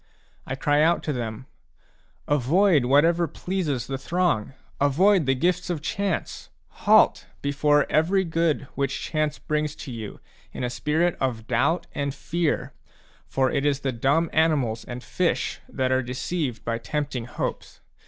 [0.47, 1.45] I cry out to them:
[2.27, 6.49] «Avoid whatever pleases the throng: avoid the gifks of Chance!
[6.89, 10.19] Halt before every good which Chance brings to you,
[10.53, 12.73] in a spirit of doubt and fear;
[13.27, 17.81] for it is the dumb animals and fish that are de ceived by tempting hopes.